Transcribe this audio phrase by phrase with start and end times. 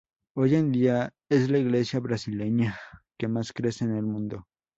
[0.33, 2.75] Hoy en día es la iglesia brasilera
[3.19, 4.47] que más crece en el mundo.